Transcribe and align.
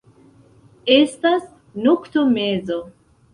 Estas 0.93 1.43
noktomezo. 1.89 2.81